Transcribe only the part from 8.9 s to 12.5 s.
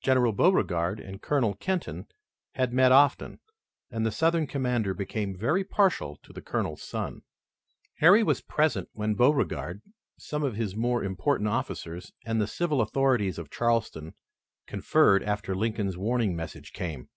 when Beauregard, some of his more important officers and the